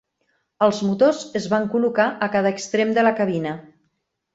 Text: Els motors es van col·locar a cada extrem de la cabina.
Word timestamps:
Els 0.67 0.79
motors 0.87 1.21
es 1.41 1.47
van 1.53 1.69
col·locar 1.75 2.09
a 2.29 2.33
cada 2.39 2.57
extrem 2.59 2.99
de 3.01 3.09
la 3.11 3.17
cabina. 3.23 3.57